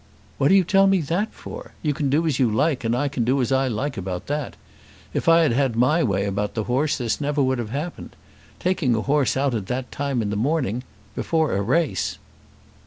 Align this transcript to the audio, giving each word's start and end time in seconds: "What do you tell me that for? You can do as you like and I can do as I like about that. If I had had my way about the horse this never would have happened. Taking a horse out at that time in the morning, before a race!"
"What 0.39 0.47
do 0.47 0.55
you 0.55 0.63
tell 0.63 0.87
me 0.87 0.99
that 1.01 1.31
for? 1.31 1.73
You 1.83 1.93
can 1.93 2.09
do 2.09 2.25
as 2.25 2.39
you 2.39 2.49
like 2.49 2.83
and 2.83 2.95
I 2.95 3.07
can 3.07 3.23
do 3.23 3.39
as 3.39 3.51
I 3.51 3.67
like 3.67 3.97
about 3.97 4.25
that. 4.25 4.55
If 5.13 5.29
I 5.29 5.41
had 5.41 5.51
had 5.51 5.75
my 5.75 6.01
way 6.01 6.25
about 6.25 6.55
the 6.55 6.63
horse 6.63 6.97
this 6.97 7.21
never 7.21 7.43
would 7.43 7.59
have 7.59 7.69
happened. 7.69 8.15
Taking 8.59 8.95
a 8.95 9.01
horse 9.03 9.37
out 9.37 9.53
at 9.53 9.67
that 9.67 9.91
time 9.91 10.23
in 10.23 10.31
the 10.31 10.35
morning, 10.35 10.81
before 11.13 11.53
a 11.53 11.61
race!" 11.61 12.17